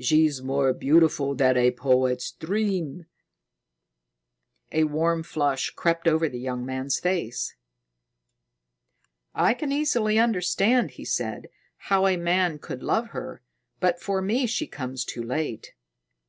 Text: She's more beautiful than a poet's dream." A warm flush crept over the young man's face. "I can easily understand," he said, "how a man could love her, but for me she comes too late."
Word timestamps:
She's 0.00 0.42
more 0.42 0.72
beautiful 0.72 1.36
than 1.36 1.56
a 1.56 1.70
poet's 1.70 2.32
dream." 2.32 3.06
A 4.72 4.82
warm 4.82 5.22
flush 5.22 5.70
crept 5.70 6.08
over 6.08 6.28
the 6.28 6.40
young 6.40 6.66
man's 6.66 6.98
face. 6.98 7.54
"I 9.32 9.54
can 9.54 9.70
easily 9.70 10.18
understand," 10.18 10.90
he 10.98 11.04
said, 11.04 11.50
"how 11.76 12.08
a 12.08 12.16
man 12.16 12.58
could 12.58 12.82
love 12.82 13.10
her, 13.10 13.42
but 13.78 14.02
for 14.02 14.20
me 14.20 14.46
she 14.48 14.66
comes 14.66 15.04
too 15.04 15.22
late." 15.22 15.72